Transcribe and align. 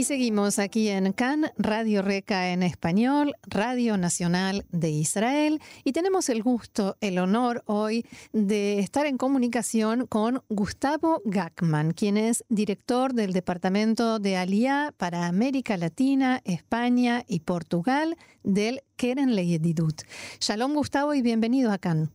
Y 0.00 0.04
seguimos 0.04 0.58
aquí 0.58 0.88
en 0.88 1.12
CAN, 1.12 1.48
Radio 1.58 2.00
Reca 2.00 2.54
en 2.54 2.62
español, 2.62 3.34
Radio 3.46 3.98
Nacional 3.98 4.64
de 4.70 4.88
Israel. 4.88 5.60
Y 5.84 5.92
tenemos 5.92 6.30
el 6.30 6.42
gusto, 6.42 6.96
el 7.02 7.18
honor 7.18 7.62
hoy 7.66 8.06
de 8.32 8.78
estar 8.78 9.04
en 9.04 9.18
comunicación 9.18 10.06
con 10.06 10.40
Gustavo 10.48 11.20
Gackman, 11.26 11.90
quien 11.90 12.16
es 12.16 12.46
director 12.48 13.12
del 13.12 13.34
Departamento 13.34 14.20
de 14.20 14.38
Aliá 14.38 14.94
para 14.96 15.26
América 15.26 15.76
Latina, 15.76 16.40
España 16.46 17.22
y 17.28 17.40
Portugal 17.40 18.16
del 18.42 18.80
Keren 18.96 19.34
Leyedidut. 19.36 20.00
Shalom 20.40 20.72
Gustavo 20.72 21.12
y 21.12 21.20
bienvenido 21.20 21.72
a 21.72 21.76
CAN. 21.76 22.08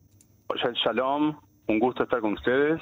Shalom, 0.84 1.38
un 1.68 1.78
gusto 1.78 2.02
estar 2.02 2.20
con 2.20 2.34
ustedes. 2.34 2.82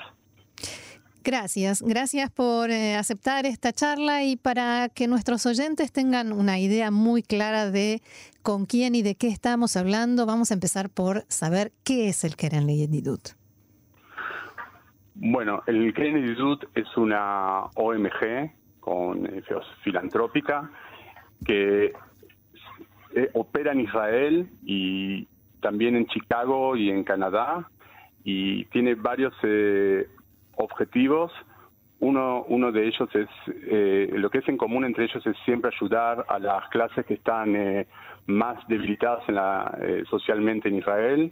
Gracias, 1.26 1.82
gracias 1.82 2.30
por 2.32 2.70
eh, 2.70 2.96
aceptar 2.96 3.46
esta 3.46 3.72
charla 3.72 4.26
y 4.26 4.36
para 4.36 4.90
que 4.90 5.08
nuestros 5.08 5.46
oyentes 5.46 5.94
tengan 5.94 6.34
una 6.34 6.60
idea 6.60 6.92
muy 6.92 7.24
clara 7.24 7.72
de 7.72 8.02
con 8.42 8.66
quién 8.66 8.94
y 8.94 9.04
de 9.04 9.16
qué 9.16 9.28
estamos 9.30 9.78
hablando, 9.78 10.26
vamos 10.26 10.52
a 10.52 10.56
empezar 10.56 10.90
por 10.90 11.24
saber 11.30 11.72
qué 11.86 12.10
es 12.10 12.26
el 12.26 12.36
Keren 12.36 12.68
Leyedidut. 12.68 13.30
Bueno, 15.16 15.64
el 15.66 15.94
Keren 15.94 16.16
Leyedidut 16.16 16.66
es 16.76 16.98
una 16.98 17.68
OMG 17.76 18.52
con 18.82 19.26
eh, 19.26 19.42
filantrópica 19.82 20.70
que 21.46 21.94
eh, 23.16 23.30
opera 23.34 23.72
en 23.72 23.80
Israel 23.80 24.50
y 24.66 25.26
también 25.62 25.96
en 25.96 26.06
Chicago 26.08 26.76
y 26.76 26.90
en 26.90 27.06
Canadá 27.06 27.70
y 28.26 28.66
tiene 28.66 28.96
varios 28.96 29.34
objetivos. 30.56 31.32
Uno, 32.00 32.44
uno 32.50 32.72
de 32.72 32.86
ellos 32.86 33.10
es, 33.16 33.30
eh, 33.48 34.10
lo 34.14 34.30
que 34.30 34.40
es 34.40 34.50
en 34.50 34.58
común 34.58 34.84
entre 34.84 35.06
ellos 35.06 35.26
es 35.26 35.38
siempre 35.46 35.72
ayudar 35.74 36.26
a 36.28 36.38
las 36.38 36.68
clases 36.70 37.06
que 37.06 37.14
están 37.14 37.56
eh, 37.56 37.88
más 38.26 38.58
debilitadas 38.68 39.24
en 39.30 39.36
la, 39.36 39.78
eh, 39.82 40.04
socialmente 40.10 40.68
en 40.68 40.76
Israel. 40.76 41.32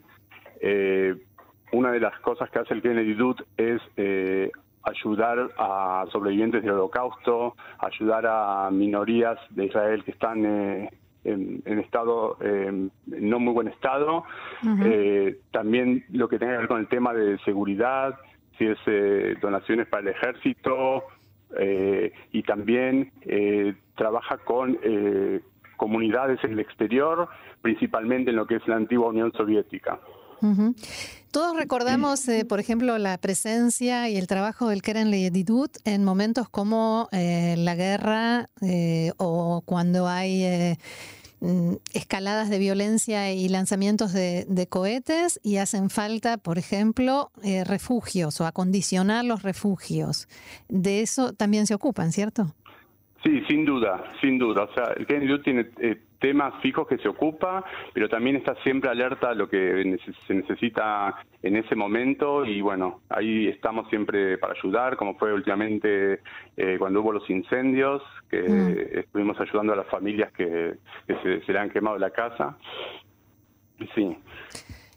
una 1.74 1.92
de 1.92 2.00
las 2.00 2.18
cosas 2.20 2.50
que 2.52 2.60
hace 2.60 2.74
el 2.74 2.82
Kennedy 2.82 3.14
Dut 3.14 3.42
es 3.58 3.82
ayudar 4.84 5.50
a 5.58 6.06
sobrevivientes 6.12 6.62
del 6.64 6.72
holocausto, 6.72 7.56
ayudar 7.80 8.26
a 8.28 8.70
minorías 8.72 9.40
de 9.50 9.66
Israel 9.66 10.04
que 10.04 10.12
están 10.12 10.46
en, 10.46 11.80
estado, 11.80 12.38
no 13.06 13.40
muy 13.40 13.54
buen 13.54 13.68
estado. 13.70 14.24
también 15.52 16.06
lo 16.12 16.28
que 16.30 16.38
tiene 16.38 16.54
que 16.54 16.60
ver 16.60 16.68
con 16.68 16.80
el 16.80 16.88
tema 16.88 17.14
de 17.14 17.38
seguridad, 17.40 18.18
si 18.58 18.66
es 18.66 18.78
eh, 18.86 19.36
donaciones 19.42 19.88
para 19.88 20.04
el 20.04 20.08
ejército 20.10 21.04
eh, 21.58 22.12
y 22.32 22.44
también 22.44 23.12
eh, 23.22 23.76
trabaja 23.96 24.38
con 24.38 24.78
comunidades 25.78 26.44
en 26.44 26.54
el 26.54 26.60
exterior, 26.60 27.28
principalmente 27.62 28.30
en 28.30 28.36
lo 28.36 28.46
que 28.46 28.56
es 28.56 28.68
la 28.68 28.76
antigua 28.76 29.10
Unión 29.10 29.32
Soviética. 29.34 30.00
Todos 31.32 31.56
recordamos, 31.56 32.28
por 32.50 32.60
ejemplo, 32.60 32.98
la 32.98 33.18
presencia 33.20 34.10
y 34.10 34.18
el 34.18 34.28
trabajo 34.28 34.70
del 34.70 34.82
Keren 34.82 35.12
Leyedidut 35.12 35.78
en 35.86 36.04
momentos 36.04 36.50
como 36.50 37.10
la 37.12 37.76
guerra 37.76 38.50
o 39.18 39.62
cuando 39.66 40.08
hay 40.08 40.78
escaladas 41.94 42.50
de 42.50 42.60
violencia 42.60 43.34
y 43.34 43.50
lanzamientos 43.50 44.14
de, 44.14 44.68
cohetes 44.70 45.40
y 45.44 45.58
hacen 45.58 45.90
falta, 45.90 46.38
por 46.38 46.58
ejemplo, 46.58 47.32
eh, 47.44 47.64
refugios 47.64 48.40
o 48.42 48.46
acondicionar 48.46 49.26
los 49.26 49.42
refugios. 49.42 50.28
De 50.70 51.02
eso 51.02 51.34
también 51.34 51.66
se 51.66 51.74
ocupan, 51.74 52.12
¿cierto? 52.12 52.54
Sí, 53.24 53.42
sin 53.48 53.66
duda, 53.66 54.04
sin 54.22 54.38
duda. 54.38 54.64
O 54.64 54.74
sea, 54.74 54.94
el 54.96 55.06
KNU 55.06 55.42
tiene 55.42 55.70
eh, 55.80 56.02
temas 56.22 56.54
fijos 56.62 56.88
que 56.88 56.98
se 57.00 57.10
ocupa, 57.10 57.66
pero 57.94 58.08
también 58.08 58.38
está 58.38 58.56
siempre 58.64 58.90
alerta 58.90 59.32
a 59.32 59.34
lo 59.34 59.50
que 59.50 59.98
se 60.28 60.34
necesita 60.34 61.16
en 61.42 61.58
ese 61.58 61.76
momento 61.76 62.46
y 62.46 62.62
bueno, 62.62 63.02
ahí 63.10 63.48
estamos 63.48 63.90
siempre 63.90 64.38
para 64.38 64.54
ayudar, 64.54 64.96
como 64.96 65.18
fue 65.18 65.34
últimamente 65.34 66.22
eh, 66.56 66.76
cuando 66.78 67.02
hubo 67.02 67.12
los 67.12 67.30
incendios, 67.30 68.02
que 68.30 68.42
mm. 68.42 69.00
estuvimos 69.00 69.38
ayudando 69.40 69.74
a 69.74 69.76
las 69.76 69.88
familias 69.88 70.32
que, 70.32 70.76
se, 71.08 71.52
le 71.52 71.60
han 71.60 71.72
quemado 71.72 71.98
la 71.98 72.12
casa. 72.12 72.58
Sí. 73.96 74.16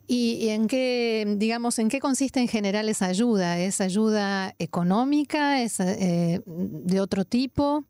¿Y, 0.07 0.51
en 0.51 0.69
qué, 0.69 1.25
digamos, 1.39 1.79
en 1.79 1.89
qué 1.89 1.99
consiste 1.99 2.39
en 2.39 2.49
general 2.49 2.91
esa 2.91 3.07
ayuda? 3.07 3.59
¿Es 3.59 3.81
ayuda 3.81 4.53
económica? 4.59 5.63
¿Es 5.63 5.81
eh, 5.81 6.43
de 6.45 7.01
otro 7.01 7.25
tipo? 7.25 7.85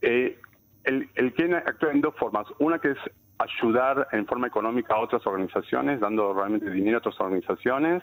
Eh, 0.00 0.36
el, 0.84 1.08
el 1.14 1.54
actúa 1.54 1.92
en 1.92 2.00
dos 2.00 2.14
formas. 2.16 2.46
Una 2.58 2.78
que 2.78 2.90
es 2.90 2.98
ayudar 3.38 4.08
en 4.12 4.26
forma 4.26 4.46
económica 4.46 4.94
a 4.94 5.00
otras 5.00 5.26
organizaciones, 5.26 6.00
dando 6.00 6.32
realmente 6.32 6.70
dinero 6.70 6.96
a 6.96 6.98
otras 6.98 7.20
organizaciones 7.20 8.02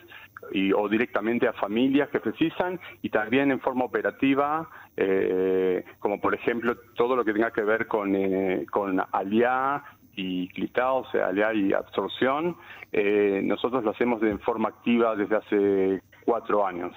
y, 0.51 0.71
o 0.73 0.87
directamente 0.89 1.47
a 1.47 1.53
familias 1.53 2.09
que 2.09 2.19
precisan 2.19 2.79
y 3.01 3.09
también 3.09 3.51
en 3.51 3.59
forma 3.59 3.85
operativa, 3.85 4.69
eh, 4.97 5.85
como 5.99 6.19
por 6.19 6.35
ejemplo 6.35 6.75
todo 6.95 7.15
lo 7.15 7.23
que 7.23 7.33
tenga 7.33 7.51
que 7.51 7.61
ver 7.61 7.87
con, 7.87 8.15
eh, 8.15 8.65
con 8.69 9.01
aliá 9.11 9.83
y 10.15 10.49
clitado, 10.49 10.97
o 10.97 11.11
sea, 11.11 11.27
aliá 11.27 11.53
y 11.53 11.73
absorción. 11.73 12.57
Eh, 12.91 13.41
nosotros 13.43 13.83
lo 13.83 13.91
hacemos 13.91 14.19
de 14.19 14.37
forma 14.39 14.69
activa 14.69 15.15
desde 15.15 15.35
hace 15.35 16.01
cuatro 16.25 16.65
años. 16.65 16.95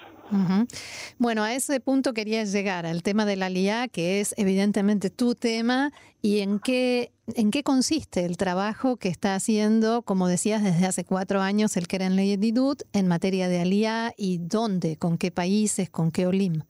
Bueno, 1.19 1.43
a 1.43 1.53
ese 1.53 1.79
punto 1.79 2.13
quería 2.13 2.43
llegar, 2.43 2.85
al 2.85 3.03
tema 3.03 3.25
de 3.25 3.35
la 3.35 3.49
LIA, 3.49 3.87
que 3.87 4.19
es 4.19 4.33
evidentemente 4.37 5.09
tu 5.09 5.35
tema, 5.35 5.91
y 6.21 6.39
en 6.39 6.59
qué, 6.59 7.11
en 7.35 7.51
qué 7.51 7.61
consiste 7.61 8.25
el 8.25 8.37
trabajo 8.37 8.97
que 8.97 9.09
está 9.09 9.35
haciendo, 9.35 10.01
como 10.01 10.27
decías, 10.27 10.63
desde 10.63 10.85
hace 10.85 11.05
cuatro 11.05 11.41
años 11.41 11.77
el 11.77 11.87
Keren 11.87 12.15
Leyedidut 12.15 12.81
en 12.93 13.07
materia 13.07 13.47
de 13.47 13.59
ALIA 13.59 14.13
y 14.17 14.39
dónde, 14.39 14.97
con 14.97 15.17
qué 15.17 15.31
países, 15.31 15.89
con 15.89 16.11
qué 16.11 16.25
OLIM. 16.25 16.63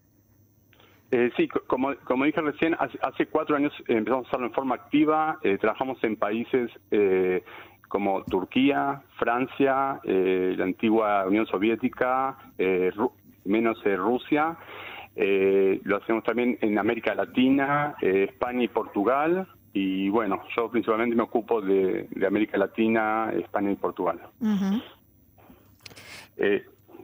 Eh, 1.11 1.31
sí, 1.37 1.47
como, 1.67 1.93
como 2.05 2.25
dije 2.25 2.41
recién, 2.41 2.75
hace, 2.79 3.27
cuatro 3.27 3.55
años 3.55 3.71
empezamos 3.87 4.25
a 4.25 4.29
hacerlo 4.29 4.47
en 4.47 4.53
forma 4.53 4.75
activa, 4.75 5.37
eh, 5.43 5.59
trabajamos 5.59 6.03
en 6.03 6.15
países 6.15 6.71
eh, 6.89 7.43
como 7.93 8.23
Turquía, 8.23 9.03
Francia, 9.19 10.01
la 10.03 10.63
antigua 10.63 11.27
Unión 11.27 11.45
Soviética, 11.45 12.35
menos 13.45 13.77
eh, 13.85 13.95
Rusia. 13.95 14.57
Eh, 15.15 15.79
lo 15.83 15.97
hacemos 15.97 16.23
también 16.23 16.57
en 16.61 16.79
América 16.79 17.13
Latina, 17.13 17.93
eh, 18.01 18.29
España 18.31 18.63
y 18.63 18.67
Portugal. 18.67 19.47
Y 19.73 20.09
bueno, 20.09 20.41
yo 20.57 20.71
principalmente 20.71 21.15
me 21.15 21.21
ocupo 21.21 21.61
de, 21.61 22.07
América 22.25 22.57
Latina, 22.57 23.31
España 23.31 23.69
y 23.69 23.75
Portugal. 23.75 24.19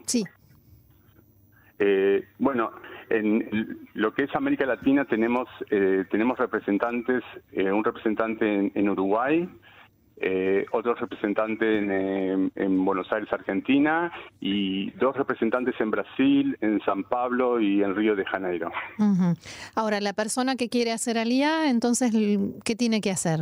sí. 0.07 0.23
bueno, 2.39 2.71
en 3.11 3.87
lo 3.93 4.11
que 4.15 4.23
es 4.23 4.35
América 4.35 4.65
Latina 4.65 5.05
tenemos 5.05 5.47
tenemos 5.69 6.39
representantes, 6.39 7.23
un 7.53 7.83
representante 7.83 8.71
en 8.73 8.89
Uruguay, 8.89 9.47
eh, 10.21 10.65
otro 10.71 10.95
representante 10.95 11.77
en, 11.77 12.85
Buenos 12.85 13.11
Aires, 13.11 13.31
Argentina, 13.31 14.11
y 14.39 14.91
dos 14.91 15.15
representantes 15.15 15.75
en 15.79 15.91
Brasil, 15.91 16.57
en 16.61 16.81
San 16.81 17.03
Pablo 17.03 17.59
y 17.59 17.83
en 17.83 17.95
Río 17.95 18.15
de 18.15 18.25
Janeiro. 18.25 18.71
Ahora, 19.75 20.01
la 20.01 20.13
persona 20.13 20.55
que 20.55 20.69
quiere 20.69 20.91
hacer 20.91 21.17
alía, 21.17 21.69
entonces, 21.69 22.11
¿qué 22.63 22.75
tiene 22.75 23.01
que 23.01 23.11
hacer? 23.11 23.41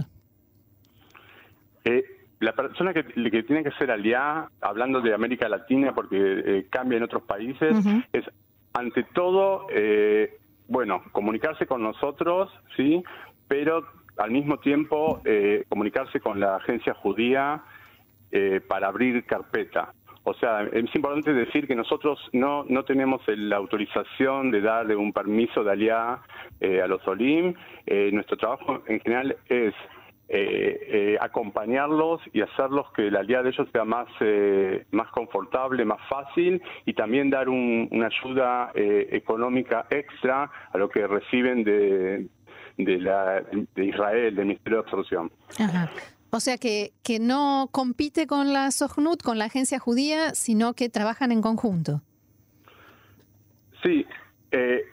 Eh, 1.85 2.03
la 2.39 2.53
persona 2.53 2.93
que, 2.93 3.03
tiene 3.03 3.63
que 3.63 3.69
hacer 3.69 3.89
alía, 3.89 4.49
hablando 4.61 5.01
de 5.01 5.13
América 5.13 5.49
Latina, 5.49 5.93
porque 5.95 6.17
eh, 6.17 6.67
cambia 6.69 6.97
en 6.97 7.03
otros 7.03 7.23
países, 7.23 7.75
es 8.13 8.25
ante 8.73 9.03
todo, 9.03 9.65
eh, 9.71 10.37
bueno, 10.67 11.01
comunicarse 11.11 11.65
con 11.65 11.81
nosotros, 11.81 12.51
¿sí? 12.75 13.03
Pero 13.47 13.83
al 14.17 14.31
mismo 14.31 14.57
tiempo 14.57 15.21
eh, 15.25 15.63
comunicarse 15.69 16.19
con 16.19 16.39
la 16.39 16.57
agencia 16.57 16.93
judía 16.93 17.63
eh, 18.31 18.61
para 18.67 18.87
abrir 18.87 19.25
carpeta. 19.25 19.93
O 20.23 20.33
sea, 20.33 20.63
es 20.63 20.93
importante 20.93 21.33
decir 21.33 21.67
que 21.67 21.75
nosotros 21.75 22.19
no, 22.33 22.65
no 22.67 22.83
tenemos 22.83 23.21
la 23.27 23.55
autorización 23.55 24.51
de 24.51 24.59
darle 24.59 24.95
un 24.95 25.13
permiso 25.13 25.63
de 25.63 25.71
aliá 25.71 26.19
eh, 26.59 26.81
a 26.81 26.87
los 26.87 27.07
OLIM. 27.07 27.53
nuestro 28.11 28.35
trabajo 28.35 28.83
en 28.87 28.99
general 28.99 29.37
es 29.47 29.73
acompañarlos 31.21 32.19
y 32.33 32.41
hacerlos 32.41 32.91
que 32.91 33.09
la 33.09 33.21
aliá 33.21 33.41
de 33.41 33.51
ellos 33.51 33.69
sea 33.71 33.85
más, 33.85 34.09
más 34.91 35.07
confortable, 35.11 35.85
más 35.85 36.05
fácil 36.09 36.61
y 36.83 36.93
también 36.93 37.29
dar 37.29 37.47
una 37.47 38.07
ayuda 38.07 38.73
económica 38.75 39.87
extra 39.89 40.51
a 40.73 40.77
lo 40.77 40.89
que 40.89 41.07
reciben 41.07 41.63
de, 41.63 42.27
de, 42.77 42.99
la, 42.99 43.41
de 43.75 43.85
Israel, 43.85 44.35
del 44.35 44.45
Ministerio 44.45 44.79
de 44.79 44.83
Absorción. 44.83 45.31
O 46.29 46.39
sea 46.39 46.57
que, 46.57 46.91
que 47.03 47.19
no 47.19 47.69
compite 47.71 48.27
con 48.27 48.53
la 48.53 48.71
Sohnut, 48.71 49.21
con 49.23 49.39
la 49.39 49.45
agencia 49.45 49.79
judía, 49.79 50.35
sino 50.35 50.73
que 50.73 50.89
trabajan 50.89 51.31
en 51.31 51.41
conjunto. 51.41 52.01
Sí, 53.83 54.05
eh, 54.51 54.83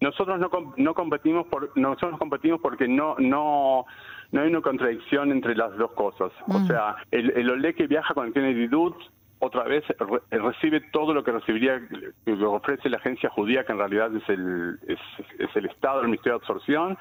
nosotros 0.00 0.40
no, 0.40 0.50
no 0.76 0.94
competimos 0.94 1.46
por 1.46 1.76
nosotros 1.78 2.18
competimos 2.18 2.60
porque 2.60 2.88
no 2.88 3.14
no 3.18 3.84
no 4.32 4.40
hay 4.40 4.48
una 4.48 4.62
contradicción 4.62 5.30
entre 5.30 5.54
las 5.54 5.76
dos 5.76 5.92
cosas. 5.92 6.32
O 6.48 6.58
mm. 6.58 6.66
sea, 6.66 6.96
el, 7.10 7.30
el 7.30 7.50
OLE 7.50 7.74
que 7.74 7.86
viaja 7.86 8.14
con 8.14 8.26
el 8.26 8.32
Kennedy 8.32 8.66
Dude 8.66 8.96
otra 9.44 9.64
vez 9.64 9.82
recibe 10.30 10.80
todo 10.92 11.12
lo 11.12 11.24
que 11.24 11.32
recibiría, 11.32 11.80
lo 12.26 12.52
ofrece 12.52 12.88
la 12.88 12.98
agencia 12.98 13.28
judía, 13.28 13.64
que 13.64 13.72
en 13.72 13.78
realidad 13.78 14.14
es 14.14 14.28
el, 14.28 14.78
es, 14.86 15.00
es 15.36 15.56
el 15.56 15.66
Estado, 15.66 16.00
el 16.00 16.06
Ministerio 16.06 16.38
de 16.38 16.44
Absorción, 16.44 16.96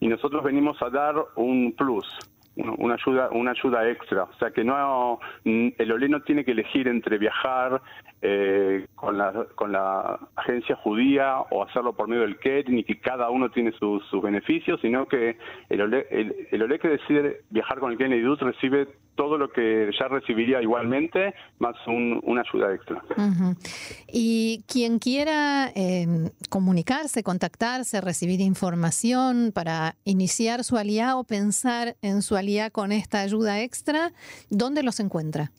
y 0.00 0.08
nosotros 0.08 0.42
venimos 0.42 0.80
a 0.80 0.88
dar 0.88 1.14
un 1.36 1.74
plus 1.76 2.06
una 2.54 2.94
ayuda 2.94 3.30
una 3.32 3.52
ayuda 3.52 3.88
extra. 3.88 4.24
O 4.24 4.34
sea 4.38 4.50
que 4.50 4.62
no 4.62 5.20
el 5.44 5.92
OLE 5.92 6.08
no 6.08 6.20
tiene 6.20 6.44
que 6.44 6.52
elegir 6.52 6.86
entre 6.86 7.16
viajar 7.16 7.80
eh, 8.20 8.86
con 8.94 9.16
la 9.16 9.46
con 9.54 9.72
la 9.72 10.18
agencia 10.36 10.76
judía 10.76 11.38
o 11.50 11.62
hacerlo 11.62 11.94
por 11.94 12.08
medio 12.08 12.22
del 12.22 12.38
KET 12.38 12.68
ni 12.68 12.84
que 12.84 13.00
cada 13.00 13.30
uno 13.30 13.50
tiene 13.50 13.72
sus, 13.72 14.02
beneficios 14.22 14.80
sino 14.82 15.06
que 15.06 15.38
el 15.70 15.80
OLE, 15.80 16.06
el, 16.10 16.62
OLE 16.62 16.78
que 16.78 16.88
decide 16.88 17.40
viajar 17.48 17.78
con 17.78 17.92
el 17.92 17.98
Kennedy 17.98 18.22
recibe 18.36 18.86
todo 19.14 19.36
lo 19.36 19.50
que 19.50 19.90
ya 19.98 20.08
recibiría 20.08 20.62
igualmente, 20.62 21.34
más 21.58 21.76
una 21.86 22.42
ayuda 22.42 22.74
extra. 22.74 23.02
Y 24.10 24.64
quien 24.66 24.98
quiera 24.98 25.70
em, 25.74 26.30
comunicarse, 26.48 27.22
contactarse, 27.22 28.00
recibir 28.00 28.40
información 28.40 29.52
para 29.54 29.96
iniciar 30.04 30.64
su 30.64 30.76
alía 30.76 31.16
o 31.16 31.24
pensar 31.24 31.96
en 32.02 32.22
su 32.22 32.36
alía 32.36 32.70
con 32.70 32.92
esta 32.92 33.20
ayuda 33.20 33.60
extra, 33.62 34.12
¿dónde 34.50 34.82
los 34.82 34.98
encuentra? 35.00 35.50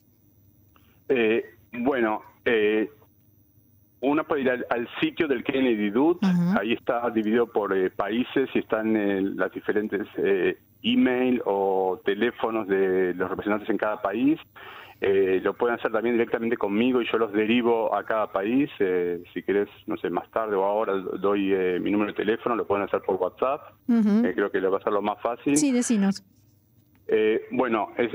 Eh, 1.08 1.44
bueno, 1.72 2.22
eh, 2.44 2.90
uno 4.00 4.24
puede 4.24 4.42
ir 4.42 4.50
al, 4.50 4.88
sitio 5.00 5.28
del 5.28 5.44
Kennedy 5.44 5.90
Dude, 5.90 6.18
ahí 6.60 6.72
está 6.72 7.08
dividido 7.10 7.46
por 7.46 7.76
eh, 7.76 7.90
países 7.90 8.48
y 8.54 8.58
están 8.58 9.36
las 9.36 9.52
diferentes 9.52 10.06
email 10.84 11.42
o 11.44 12.00
teléfonos 12.04 12.68
de 12.68 13.14
los 13.14 13.28
representantes 13.28 13.68
en 13.68 13.78
cada 13.78 14.00
país. 14.00 14.38
Eh, 15.00 15.40
lo 15.42 15.54
pueden 15.54 15.76
hacer 15.76 15.90
también 15.90 16.14
directamente 16.14 16.56
conmigo 16.56 17.02
y 17.02 17.06
yo 17.10 17.18
los 17.18 17.32
derivo 17.32 17.94
a 17.94 18.04
cada 18.04 18.30
país. 18.30 18.70
Eh, 18.78 19.22
si 19.32 19.42
querés, 19.42 19.68
no 19.86 19.96
sé, 19.96 20.08
más 20.08 20.30
tarde 20.30 20.54
o 20.54 20.64
ahora 20.64 20.94
doy 20.94 21.52
eh, 21.52 21.78
mi 21.80 21.90
número 21.90 22.12
de 22.12 22.16
teléfono, 22.16 22.54
lo 22.54 22.66
pueden 22.66 22.84
hacer 22.84 23.00
por 23.02 23.16
WhatsApp. 23.16 23.72
creo 23.86 24.50
que 24.50 24.60
lo 24.60 24.70
va 24.70 24.78
a 24.78 24.82
ser 24.82 24.92
lo 24.92 25.02
más 25.02 25.20
fácil. 25.20 25.56
Sí, 25.56 25.72
decinos. 25.72 26.22
bueno, 27.50 27.88
es, 27.96 28.12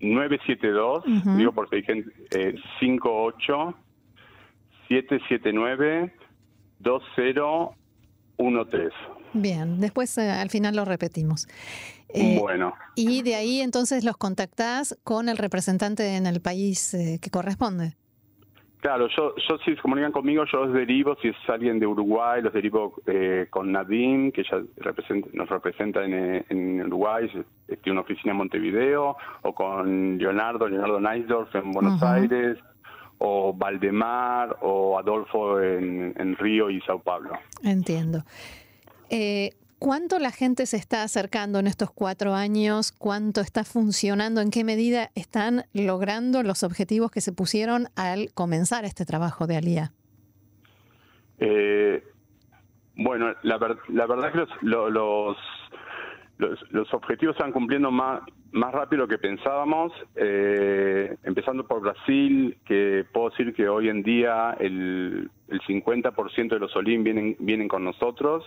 972, 0.00 1.04
digo 1.36 1.52
por 1.52 1.68
si 1.68 1.76
hay 1.76 1.82
gente, 1.82 2.10
58 2.80 3.74
779 4.88 6.12
2013. 6.78 9.15
Bien, 9.32 9.80
después 9.80 10.16
eh, 10.18 10.30
al 10.30 10.50
final 10.50 10.76
lo 10.76 10.84
repetimos. 10.84 11.46
Eh, 12.08 12.38
bueno. 12.40 12.74
Y 12.94 13.22
de 13.22 13.34
ahí 13.34 13.60
entonces 13.60 14.04
los 14.04 14.16
contactás 14.16 14.98
con 15.04 15.28
el 15.28 15.36
representante 15.36 16.16
en 16.16 16.26
el 16.26 16.40
país 16.40 16.94
eh, 16.94 17.18
que 17.20 17.30
corresponde. 17.30 17.94
Claro, 18.80 19.08
yo, 19.08 19.34
yo 19.48 19.58
si 19.64 19.74
se 19.74 19.82
comunican 19.82 20.12
conmigo, 20.12 20.44
yo 20.50 20.66
los 20.66 20.74
derivo, 20.74 21.16
si 21.20 21.28
es 21.28 21.36
alguien 21.48 21.80
de 21.80 21.86
Uruguay, 21.86 22.40
los 22.40 22.52
derivo 22.52 22.94
con 23.50 23.72
Nadim, 23.72 24.30
que 24.30 24.44
ya 24.44 24.62
nos 25.32 25.48
representa 25.48 26.04
en, 26.04 26.82
Uruguay, 26.82 27.28
tiene 27.66 27.92
una 27.92 28.02
oficina 28.02 28.30
en 28.30 28.38
Montevideo, 28.38 29.16
o 29.42 29.54
con 29.54 30.18
Leonardo, 30.18 30.68
Leonardo 30.68 31.00
Neisdorf 31.00 31.52
en 31.56 31.72
Buenos 31.72 32.00
Aires, 32.00 32.58
o 33.18 33.52
Valdemar, 33.52 34.56
o 34.60 34.98
Adolfo 34.98 35.60
en, 35.60 36.14
en 36.16 36.36
Río 36.36 36.70
y 36.70 36.80
Sao 36.82 37.00
Paulo. 37.00 37.32
Entiendo. 37.64 38.22
Eh, 39.10 39.50
¿Cuánto 39.78 40.18
la 40.18 40.30
gente 40.30 40.64
se 40.64 40.78
está 40.78 41.02
acercando 41.02 41.58
en 41.58 41.66
estos 41.66 41.90
cuatro 41.90 42.32
años? 42.32 42.92
¿Cuánto 42.92 43.42
está 43.42 43.62
funcionando? 43.62 44.40
¿En 44.40 44.50
qué 44.50 44.64
medida 44.64 45.10
están 45.14 45.64
logrando 45.74 46.42
los 46.42 46.62
objetivos 46.62 47.10
que 47.10 47.20
se 47.20 47.32
pusieron 47.32 47.88
al 47.94 48.32
comenzar 48.32 48.86
este 48.86 49.04
trabajo 49.04 49.46
de 49.46 49.56
Alía? 49.58 49.92
Eh, 51.38 52.02
bueno, 52.96 53.34
la, 53.42 53.58
verdad 53.58 54.28
es 54.28 54.32
que 54.32 54.46
los, 54.62 55.36
los, 56.70 56.94
objetivos 56.94 57.36
están 57.36 57.52
cumpliendo 57.52 57.90
más, 57.90 58.22
más 58.52 58.72
rápido 58.72 59.06
que 59.06 59.18
pensábamos, 59.18 59.92
eh, 60.14 61.18
empezando 61.22 61.66
por 61.66 61.82
Brasil, 61.82 62.56
que 62.64 63.04
puedo 63.12 63.28
decir 63.28 63.52
que 63.52 63.68
hoy 63.68 63.90
en 63.90 64.02
día 64.02 64.56
el, 64.58 65.30
el 65.48 65.60
50% 65.60 66.48
de 66.48 66.58
los 66.58 66.74
Olim 66.74 67.04
vienen, 67.04 67.36
vienen 67.38 67.68
con 67.68 67.84
nosotros 67.84 68.42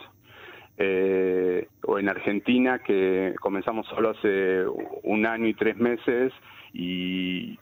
eh, 0.80 1.68
o 1.84 2.00
en 2.00 2.10
Argentina, 2.10 2.80
que 2.80 3.36
comenzamos 3.42 3.86
solo 3.88 4.12
hace 4.12 4.64
un 5.04 5.26
año 5.26 5.48
y 5.48 5.54
tres 5.54 5.78
meses, 5.78 6.34
y 6.74 7.60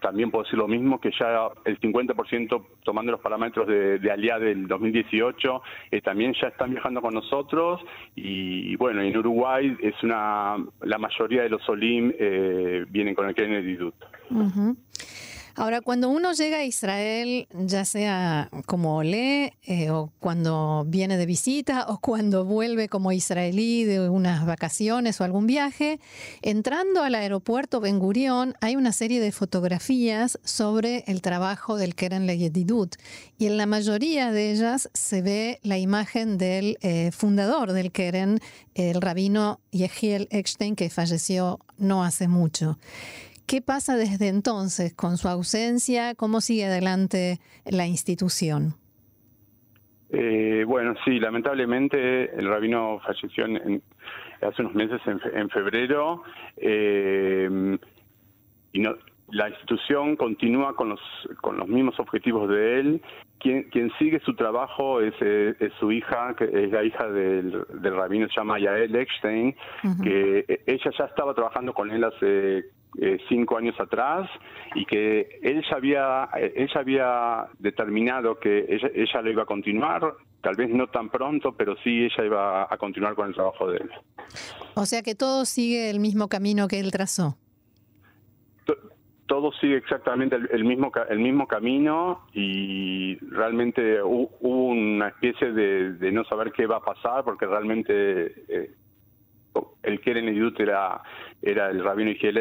también 0.00 0.30
puedo 0.30 0.44
decir 0.44 0.58
lo 0.58 0.68
mismo, 0.68 1.00
que 1.00 1.10
ya 1.18 1.48
el 1.64 1.80
50% 1.80 2.64
tomando 2.84 3.12
los 3.12 3.20
parámetros 3.20 3.66
de, 3.66 3.98
de 3.98 4.10
ALIA 4.10 4.38
del 4.38 4.66
2018, 4.66 5.62
eh, 5.90 6.00
también 6.00 6.34
ya 6.40 6.48
están 6.48 6.70
viajando 6.70 7.00
con 7.00 7.14
nosotros 7.14 7.80
y, 8.14 8.76
bueno, 8.76 9.02
en 9.02 9.16
Uruguay 9.16 9.76
es 9.80 9.94
una 10.02 10.56
la 10.82 10.98
mayoría 10.98 11.42
de 11.42 11.48
los 11.48 11.68
OLIM 11.68 12.12
eh, 12.18 12.84
vienen 12.88 13.14
con 13.14 13.28
el 13.28 13.34
Kennedy 13.34 13.76
Dut. 13.76 13.94
Ahora, 15.58 15.80
cuando 15.80 16.08
uno 16.08 16.34
llega 16.34 16.58
a 16.58 16.64
Israel, 16.64 17.48
ya 17.52 17.84
sea 17.84 18.48
como 18.66 19.02
lee 19.02 19.54
eh, 19.64 19.90
o 19.90 20.12
cuando 20.20 20.84
viene 20.86 21.16
de 21.16 21.26
visita 21.26 21.86
o 21.88 21.98
cuando 21.98 22.44
vuelve 22.44 22.88
como 22.88 23.10
israelí 23.10 23.82
de 23.82 24.08
unas 24.08 24.46
vacaciones 24.46 25.20
o 25.20 25.24
algún 25.24 25.48
viaje, 25.48 25.98
entrando 26.42 27.02
al 27.02 27.16
aeropuerto 27.16 27.80
Ben 27.80 27.98
Gurion 27.98 28.54
hay 28.60 28.76
una 28.76 28.92
serie 28.92 29.20
de 29.20 29.32
fotografías 29.32 30.38
sobre 30.44 31.02
el 31.08 31.22
trabajo 31.22 31.76
del 31.76 31.96
Keren 31.96 32.28
Leyedidut 32.28 32.94
y 33.36 33.46
en 33.46 33.56
la 33.56 33.66
mayoría 33.66 34.30
de 34.30 34.52
ellas 34.52 34.88
se 34.94 35.22
ve 35.22 35.58
la 35.64 35.76
imagen 35.76 36.38
del 36.38 36.78
eh, 36.82 37.10
fundador 37.10 37.72
del 37.72 37.90
Keren, 37.90 38.38
el 38.76 39.00
rabino 39.00 39.58
Yehiel 39.72 40.28
Eckstein, 40.30 40.76
que 40.76 40.88
falleció 40.88 41.58
no 41.78 42.04
hace 42.04 42.28
mucho. 42.28 42.78
¿Qué 43.48 43.62
pasa 43.62 43.96
desde 43.96 44.28
entonces 44.28 44.92
con 44.92 45.16
su 45.16 45.26
ausencia? 45.26 46.14
¿Cómo 46.14 46.42
sigue 46.42 46.66
adelante 46.66 47.38
la 47.64 47.86
institución? 47.86 48.74
Eh, 50.10 50.64
bueno, 50.66 50.94
sí, 51.02 51.18
lamentablemente 51.18 52.30
el 52.38 52.46
rabino 52.46 53.00
falleció 53.00 53.46
hace 54.42 54.62
unos 54.62 54.74
meses, 54.74 55.00
en, 55.06 55.48
febrero, 55.48 56.24
eh, 56.58 57.78
y 58.74 58.82
la 59.30 59.48
institución 59.48 60.16
continúa 60.16 60.76
con 60.76 60.90
los, 60.90 61.00
con 61.40 61.56
los 61.56 61.68
mismos 61.68 61.98
objetivos 62.00 62.50
de 62.50 62.80
él. 62.80 63.02
Quien, 63.38 63.62
quien 63.70 63.90
sigue 63.98 64.20
su 64.20 64.34
trabajo 64.34 65.00
es, 65.00 65.14
eh, 65.22 65.54
su 65.80 65.90
hija, 65.90 66.34
que 66.36 66.44
es 66.44 66.70
la 66.70 66.84
hija 66.84 67.08
del, 67.08 67.64
rabino, 67.82 68.28
se 68.28 68.34
llama 68.34 68.58
Yael 68.58 68.94
Eckstein, 68.94 69.56
que 70.02 70.60
ella 70.66 70.90
ya 70.98 71.04
estaba 71.06 71.32
trabajando 71.32 71.72
con 71.72 71.90
él 71.90 72.04
hace 72.04 72.76
eh, 73.00 73.18
cinco 73.28 73.58
años 73.58 73.78
atrás 73.78 74.28
y 74.74 74.84
que 74.86 75.40
él 75.42 75.62
ya 75.68 75.76
había, 75.76 76.28
ella 76.54 76.80
había 76.80 77.46
determinado 77.58 78.38
que 78.38 78.66
ella, 78.68 78.90
ella 78.94 79.22
lo 79.22 79.30
iba 79.30 79.42
a 79.42 79.46
continuar, 79.46 80.14
tal 80.40 80.56
vez 80.56 80.70
no 80.70 80.86
tan 80.88 81.10
pronto, 81.10 81.52
pero 81.52 81.76
sí 81.82 82.04
ella 82.04 82.24
iba 82.24 82.62
a 82.62 82.76
continuar 82.78 83.14
con 83.14 83.28
el 83.28 83.34
trabajo 83.34 83.70
de 83.70 83.78
él. 83.78 83.90
O 84.74 84.86
sea 84.86 85.02
que 85.02 85.14
todo 85.14 85.44
sigue 85.44 85.90
el 85.90 86.00
mismo 86.00 86.28
camino 86.28 86.68
que 86.68 86.80
él 86.80 86.90
trazó. 86.90 87.36
todo 89.26 89.52
sigue 89.60 89.76
exactamente 89.76 90.36
el, 90.36 90.64
mismo 90.64 90.90
el 91.10 91.18
mismo 91.18 91.46
camino 91.46 92.26
y 92.32 93.16
realmente 93.16 94.02
hubo 94.02 94.28
una 94.40 95.08
especie 95.08 95.52
de, 95.52 96.12
no 96.12 96.24
saber 96.24 96.52
qué 96.52 96.66
va 96.66 96.76
a 96.76 96.82
pasar 96.82 97.24
porque 97.24 97.46
realmente 97.46 98.44
eh, 98.48 98.70
el 99.82 100.00
Keren 100.00 100.28
Edut 100.28 100.58
era, 100.60 101.02
era 101.42 101.70
el 101.70 101.82
rabino 101.82 102.10
Igiel 102.10 102.38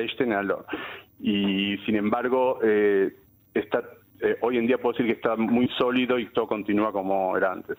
y 1.19 1.77
sin 1.85 1.95
embargo, 1.95 2.59
eh, 2.63 3.15
está, 3.53 3.83
eh, 4.21 4.37
hoy 4.41 4.57
en 4.57 4.67
día 4.67 4.77
puedo 4.77 4.93
decir 4.93 5.07
que 5.07 5.13
está 5.13 5.35
muy 5.35 5.67
sólido 5.77 6.19
y 6.19 6.27
todo 6.31 6.47
continúa 6.47 6.91
como 6.91 7.35
era 7.35 7.51
antes. 7.51 7.77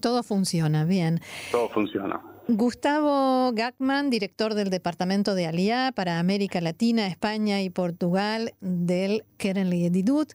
Todo 0.00 0.22
funciona, 0.22 0.84
bien. 0.84 1.20
Todo 1.50 1.68
funciona. 1.68 2.20
Gustavo 2.46 3.52
Gackman, 3.52 4.10
director 4.10 4.54
del 4.54 4.68
Departamento 4.68 5.34
de 5.34 5.46
Aliá 5.46 5.92
para 5.94 6.18
América 6.18 6.60
Latina, 6.60 7.06
España 7.06 7.62
y 7.62 7.70
Portugal 7.70 8.52
del 8.60 9.24
Keren 9.38 9.72
Edidut. 9.72 10.32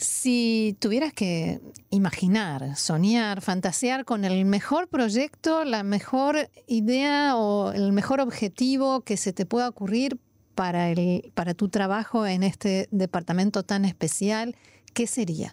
Si 0.00 0.78
tuvieras 0.80 1.12
que 1.12 1.60
imaginar, 1.90 2.74
soñar, 2.74 3.42
fantasear 3.42 4.06
con 4.06 4.24
el 4.24 4.46
mejor 4.46 4.88
proyecto, 4.88 5.62
la 5.64 5.82
mejor 5.82 6.36
idea 6.66 7.36
o 7.36 7.72
el 7.72 7.92
mejor 7.92 8.22
objetivo 8.22 9.02
que 9.02 9.18
se 9.18 9.34
te 9.34 9.44
pueda 9.44 9.68
ocurrir 9.68 10.16
para, 10.54 10.88
el, 10.88 11.30
para 11.34 11.52
tu 11.52 11.68
trabajo 11.68 12.26
en 12.26 12.44
este 12.44 12.88
departamento 12.90 13.62
tan 13.62 13.84
especial, 13.84 14.54
¿qué 14.94 15.06
sería? 15.06 15.52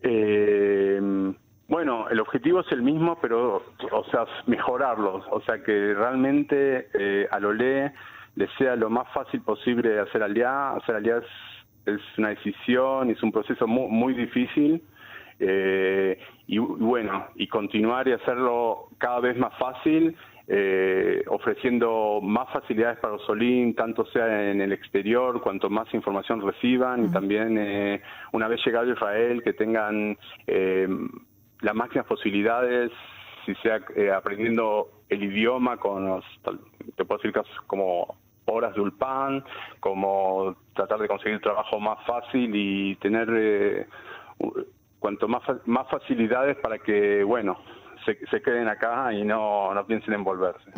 Eh, 0.00 1.34
bueno, 1.68 2.08
el 2.08 2.18
objetivo 2.18 2.60
es 2.60 2.72
el 2.72 2.80
mismo, 2.80 3.18
pero, 3.20 3.62
o 3.92 4.04
sea, 4.10 4.24
mejorarlo. 4.46 5.22
O 5.32 5.42
sea, 5.42 5.62
que 5.62 5.92
realmente 5.92 6.88
eh, 6.94 7.28
al 7.30 7.44
OLE 7.44 7.92
le 8.36 8.48
sea 8.56 8.74
lo 8.74 8.88
más 8.88 9.06
fácil 9.12 9.42
posible 9.42 10.00
hacer 10.00 10.22
aliá. 10.22 10.76
Hacer 10.76 11.06
es 11.06 11.24
es 11.86 12.00
una 12.18 12.30
decisión, 12.30 13.10
es 13.10 13.22
un 13.22 13.32
proceso 13.32 13.66
muy, 13.66 13.88
muy 13.88 14.14
difícil. 14.14 14.82
Eh, 15.40 16.18
y, 16.46 16.58
bueno, 16.58 17.26
y 17.34 17.48
continuar 17.48 18.06
y 18.08 18.12
hacerlo 18.12 18.88
cada 18.98 19.20
vez 19.20 19.36
más 19.36 19.56
fácil, 19.58 20.16
eh, 20.46 21.24
ofreciendo 21.26 22.20
más 22.22 22.50
facilidades 22.52 22.98
para 22.98 23.14
los 23.14 23.26
Solín, 23.26 23.74
tanto 23.74 24.04
sea 24.06 24.50
en 24.50 24.60
el 24.60 24.72
exterior, 24.72 25.40
cuanto 25.40 25.70
más 25.70 25.92
información 25.94 26.40
reciban, 26.42 27.06
y 27.06 27.12
también 27.12 27.56
eh, 27.58 28.02
una 28.32 28.46
vez 28.46 28.60
llegado 28.64 28.90
a 28.90 28.92
Israel, 28.92 29.42
que 29.42 29.54
tengan 29.54 30.16
las 30.46 31.74
máximas 31.74 32.06
posibilidades, 32.06 32.92
si 33.46 33.54
sea 33.56 33.80
aprendiendo 34.16 34.88
el 35.08 35.24
idioma 35.24 35.78
con 35.78 36.06
los, 36.06 36.24
te 36.96 37.04
puedo 37.04 37.18
decir 37.18 37.32
casos 37.32 37.56
como 37.66 38.16
horas 38.46 38.74
de 38.74 38.80
ulpan, 38.80 39.44
como 39.80 40.56
tratar 40.74 40.98
de 40.98 41.08
conseguir 41.08 41.40
trabajo 41.40 41.80
más 41.80 41.98
fácil 42.06 42.50
y 42.54 42.96
tener 42.96 43.28
eh, 43.32 43.86
cuanto 44.98 45.28
más, 45.28 45.42
más 45.66 45.88
facilidades 45.90 46.56
para 46.56 46.78
que, 46.78 47.22
bueno, 47.24 47.58
se, 48.04 48.42
queden 48.42 48.68
acá 48.68 49.12
y 49.12 49.24
no, 49.24 49.72
no 49.74 49.86
piensen 49.86 50.14
en 50.14 50.24
volverse. 50.24 50.70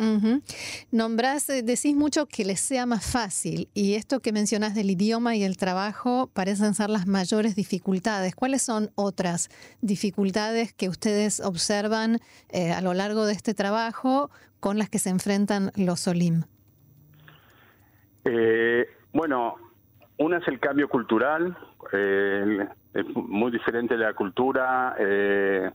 Nombrás, 0.91 1.49
eh, 1.49 1.61
decís 1.63 1.95
mucho 1.95 2.25
que 2.25 2.45
les 2.45 2.59
sea 2.59 2.85
más 2.85 3.09
fácil 3.09 3.69
y 3.73 3.95
esto 3.95 4.19
que 4.19 4.31
mencionás 4.31 4.75
del 4.75 4.91
idioma 4.91 5.35
y 5.35 5.43
el 5.43 5.57
trabajo 5.57 6.29
parecen 6.33 6.73
ser 6.73 6.89
las 6.89 7.07
mayores 7.07 7.55
dificultades. 7.55 8.35
¿Cuáles 8.35 8.61
son 8.61 8.91
otras 8.95 9.49
dificultades 9.81 10.73
que 10.73 10.89
ustedes 10.89 11.39
observan 11.39 12.19
eh, 12.49 12.71
a 12.71 12.81
lo 12.81 12.93
largo 12.93 13.25
de 13.25 13.33
este 13.33 13.53
trabajo 13.53 14.29
con 14.59 14.77
las 14.77 14.89
que 14.89 14.99
se 14.99 15.09
enfrentan 15.09 15.71
los 15.75 16.07
OLIM? 16.07 16.43
Eh, 18.29 18.85
bueno, 19.13 19.55
una 20.17 20.37
es 20.37 20.47
el 20.49 20.59
cambio 20.59 20.89
cultural, 20.89 21.55
eh, 21.93 22.67
es 22.93 23.05
muy 23.15 23.51
diferente 23.51 23.95
la 23.95 24.13
cultura 24.13 24.95
eh, 24.99 25.71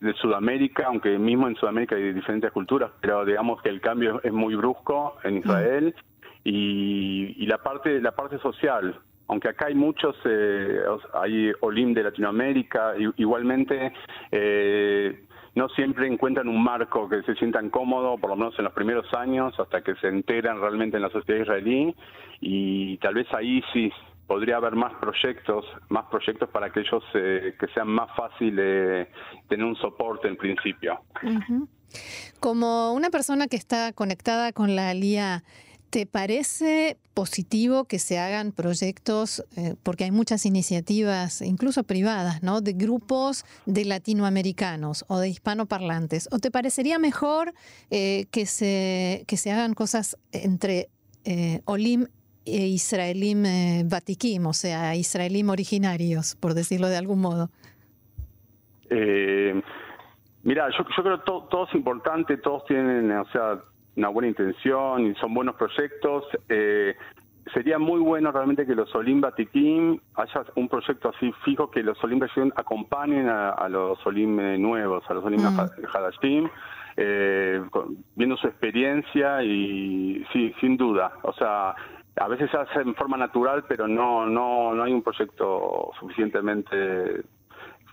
de 0.00 0.12
Sudamérica, 0.14 0.86
aunque 0.86 1.16
mismo 1.16 1.46
en 1.46 1.54
Sudamérica 1.54 1.94
hay 1.94 2.12
diferentes 2.12 2.50
culturas, 2.50 2.90
pero 3.00 3.24
digamos 3.24 3.62
que 3.62 3.68
el 3.68 3.80
cambio 3.80 4.20
es 4.24 4.32
muy 4.32 4.56
brusco 4.56 5.16
en 5.22 5.38
Israel 5.38 5.94
y, 6.42 7.46
la 7.46 7.58
parte 7.58 8.00
la 8.00 8.12
parte 8.12 8.38
social, 8.38 8.98
aunque 9.28 9.48
acá 9.48 9.66
hay 9.66 9.74
muchos, 9.74 10.16
eh, 10.24 10.80
hay 11.14 11.52
Olim 11.60 11.94
de 11.94 12.02
Latinoamérica, 12.02 12.94
igualmente 13.16 13.92
eh, 14.32 15.24
no 15.54 15.68
siempre 15.70 16.06
encuentran 16.06 16.48
un 16.48 16.62
marco 16.62 17.08
que 17.08 17.22
se 17.22 17.34
sientan 17.34 17.70
cómodos, 17.70 18.20
por 18.20 18.30
lo 18.30 18.36
menos 18.36 18.54
en 18.58 18.64
los 18.64 18.72
primeros 18.72 19.12
años, 19.14 19.58
hasta 19.58 19.82
que 19.82 19.94
se 19.96 20.08
enteran 20.08 20.60
realmente 20.60 20.96
en 20.96 21.02
la 21.02 21.10
sociedad 21.10 21.42
israelí, 21.42 21.94
y 22.40 22.96
tal 22.98 23.14
vez 23.14 23.26
ahí 23.32 23.62
sí 23.72 23.92
podría 24.26 24.58
haber 24.58 24.76
más 24.76 24.94
proyectos, 25.00 25.64
más 25.88 26.04
proyectos 26.06 26.48
para 26.50 26.70
que 26.70 26.80
ellos 26.80 27.02
eh, 27.14 27.56
que 27.58 27.66
sean 27.74 27.88
más 27.88 28.14
fáciles 28.16 29.08
tener 29.48 29.66
un 29.66 29.74
soporte 29.74 30.28
en 30.28 30.36
principio. 30.36 31.00
Como 32.38 32.92
una 32.92 33.10
persona 33.10 33.48
que 33.48 33.56
está 33.56 33.92
conectada 33.92 34.52
con 34.52 34.76
la 34.76 34.94
LIA, 34.94 35.42
¿Te 35.90 36.06
parece 36.06 36.98
positivo 37.14 37.84
que 37.84 37.98
se 37.98 38.16
hagan 38.16 38.52
proyectos, 38.52 39.44
eh, 39.56 39.74
porque 39.82 40.04
hay 40.04 40.12
muchas 40.12 40.46
iniciativas, 40.46 41.42
incluso 41.42 41.82
privadas, 41.82 42.44
¿no? 42.44 42.60
de 42.60 42.74
grupos 42.74 43.44
de 43.66 43.84
latinoamericanos 43.84 45.04
o 45.08 45.18
de 45.18 45.28
hispanoparlantes? 45.28 46.28
¿O 46.30 46.38
te 46.38 46.52
parecería 46.52 47.00
mejor 47.00 47.52
eh, 47.90 48.26
que, 48.30 48.46
se, 48.46 49.24
que 49.26 49.36
se 49.36 49.50
hagan 49.50 49.74
cosas 49.74 50.16
entre 50.30 50.90
eh, 51.24 51.60
Olim 51.64 52.06
e 52.44 52.68
Israelim 52.68 53.42
Vatikim, 53.88 54.46
o 54.46 54.52
sea, 54.52 54.94
Israelim 54.94 55.50
originarios, 55.50 56.36
por 56.36 56.54
decirlo 56.54 56.88
de 56.88 56.98
algún 56.98 57.20
modo? 57.20 57.50
mira, 60.42 60.68
yo, 60.76 60.84
creo 60.84 61.18
que 61.18 61.24
todo 61.24 61.66
es 61.68 61.74
importante, 61.74 62.36
todos 62.38 62.64
tienen, 62.64 63.10
o 63.12 63.24
sea, 63.30 63.60
una 63.96 64.08
buena 64.08 64.28
intención 64.28 65.06
y 65.06 65.14
son 65.16 65.34
buenos 65.34 65.56
proyectos. 65.56 66.24
Eh, 66.48 66.94
sería 67.52 67.78
muy 67.78 68.00
bueno 68.00 68.30
realmente 68.32 68.66
que 68.66 68.74
los 68.74 68.94
Olim 68.94 69.20
Batikim 69.20 69.98
haya 70.14 70.44
un 70.56 70.68
proyecto 70.68 71.10
así 71.10 71.32
fijo 71.44 71.70
que 71.70 71.82
los 71.82 72.02
Olim 72.04 72.20
acompañen 72.54 73.28
a, 73.28 73.68
los 73.68 74.04
Olim 74.06 74.36
nuevos, 74.60 75.04
a 75.08 75.14
los 75.14 75.24
Olim 75.24 75.42
mm. 75.42 75.86
Hadashim, 75.94 76.48
eh, 76.96 77.62
viendo 78.14 78.36
su 78.36 78.46
experiencia 78.46 79.42
y 79.42 80.24
sí, 80.32 80.54
sin 80.60 80.76
duda. 80.76 81.12
O 81.22 81.32
sea, 81.32 81.74
a 82.16 82.28
veces 82.28 82.50
se 82.50 82.56
hace 82.56 82.80
en 82.80 82.94
forma 82.94 83.16
natural, 83.16 83.64
pero 83.68 83.88
no, 83.88 84.26
no, 84.26 84.74
no 84.74 84.82
hay 84.82 84.92
un 84.92 85.02
proyecto 85.02 85.90
suficientemente 85.98 87.22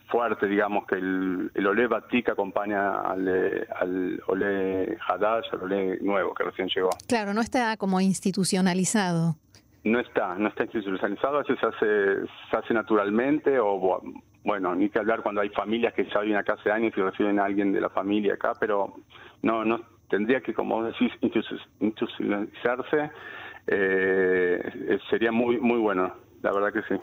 fuerte, 0.07 0.47
digamos, 0.47 0.85
que 0.87 0.95
el, 0.95 1.51
el 1.53 1.67
Olé 1.67 1.87
Batik 1.87 2.29
acompaña 2.29 3.01
al, 3.01 3.67
al 3.79 4.23
Olé 4.27 4.97
Hadash, 5.07 5.45
al 5.53 5.63
Olé 5.63 5.99
nuevo 6.01 6.33
que 6.33 6.43
recién 6.43 6.69
llegó. 6.69 6.89
Claro, 7.07 7.33
no 7.33 7.41
está 7.41 7.77
como 7.77 7.99
institucionalizado. 8.01 9.35
No 9.83 9.99
está, 9.99 10.35
no 10.35 10.49
está 10.49 10.63
institucionalizado, 10.63 11.39
veces 11.39 11.57
se 11.59 11.65
hace, 11.65 12.27
se 12.49 12.57
hace 12.57 12.73
naturalmente 12.73 13.57
o, 13.59 14.01
bueno, 14.43 14.75
ni 14.75 14.89
que 14.89 14.99
hablar 14.99 15.21
cuando 15.21 15.41
hay 15.41 15.49
familias 15.49 15.93
que 15.93 16.05
ya 16.09 16.19
viven 16.19 16.37
acá 16.37 16.53
hace 16.53 16.71
años 16.71 16.93
y 16.97 17.01
reciben 17.01 17.39
a 17.39 17.45
alguien 17.45 17.71
de 17.71 17.79
la 17.79 17.89
familia 17.89 18.33
acá, 18.33 18.53
pero 18.59 18.95
no, 19.41 19.63
no 19.63 19.81
tendría 20.09 20.41
que, 20.41 20.53
como 20.53 20.83
decís, 20.83 21.11
institucionalizarse, 21.21 23.11
eh, 23.67 24.99
sería 25.09 25.31
muy, 25.31 25.59
muy 25.59 25.79
bueno, 25.79 26.13
la 26.41 26.51
verdad 26.51 26.73
que 26.73 26.81
sí. 26.87 27.01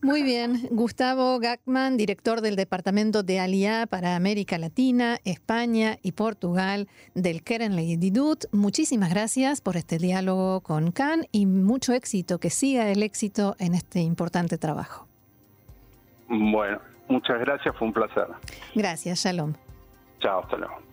Muy 0.00 0.22
bien, 0.22 0.66
Gustavo 0.70 1.38
Gackman, 1.38 1.96
director 1.96 2.40
del 2.40 2.56
Departamento 2.56 3.22
de 3.22 3.38
Aliá 3.38 3.86
para 3.86 4.16
América 4.16 4.58
Latina, 4.58 5.18
España 5.24 5.98
y 6.02 6.12
Portugal 6.12 6.88
del 7.14 7.42
Keren 7.42 7.76
Leididut. 7.76 8.46
Muchísimas 8.52 9.10
gracias 9.10 9.60
por 9.60 9.76
este 9.76 9.98
diálogo 9.98 10.60
con 10.60 10.90
Can 10.90 11.26
y 11.30 11.46
mucho 11.46 11.92
éxito, 11.92 12.38
que 12.38 12.50
siga 12.50 12.90
el 12.90 13.02
éxito 13.02 13.54
en 13.58 13.74
este 13.74 14.00
importante 14.00 14.58
trabajo. 14.58 15.06
Bueno, 16.28 16.80
muchas 17.08 17.38
gracias, 17.38 17.76
fue 17.76 17.86
un 17.86 17.94
placer. 17.94 18.26
Gracias, 18.74 19.20
Shalom. 19.20 19.54
Chao, 20.20 20.40
hasta 20.40 20.56
luego. 20.56 20.91